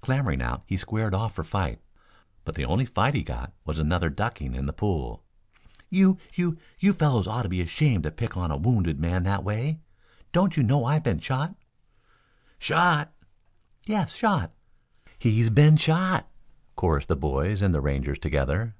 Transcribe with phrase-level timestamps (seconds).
[0.00, 1.80] Clambering out he squared off for fight,
[2.44, 5.24] but the only fight he got was another ducking in the pool.
[5.90, 9.42] "You you you fellows ought to be ashamed to pick on a wounded man that
[9.42, 9.80] way.
[10.30, 11.56] Don't you know I've been shot?"
[12.60, 13.12] "Shot?"
[13.84, 14.52] "Yes, shot."
[15.18, 16.30] "He's been shot,"
[16.76, 18.76] chorused the boys and the Rangers together.